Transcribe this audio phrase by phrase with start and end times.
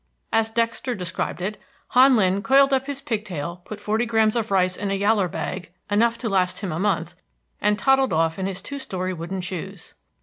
[0.33, 4.49] As Dexter described it, "Han Lin coiled up his pig tail, put forty grains of
[4.49, 7.13] rice in a yallar bag, enough to last him a month!
[7.61, 9.93] and toddled off in his two story wooden shoes."